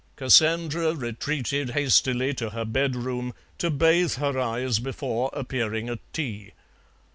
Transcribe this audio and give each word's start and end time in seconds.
Cassandra 0.15 0.95
retreated 0.95 1.69
hastily 1.69 2.33
to 2.33 2.49
her 2.49 2.65
bedroom 2.65 3.35
to 3.59 3.69
bathe 3.69 4.13
her 4.15 4.39
eyes 4.39 4.79
before 4.79 5.29
appearing 5.31 5.89
at 5.89 5.99
tea. 6.11 6.53